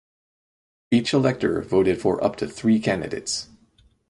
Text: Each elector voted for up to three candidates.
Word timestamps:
Each 0.89 1.13
elector 1.13 1.61
voted 1.61 2.01
for 2.01 2.23
up 2.23 2.35
to 2.37 2.47
three 2.47 2.79
candidates. 2.79 3.49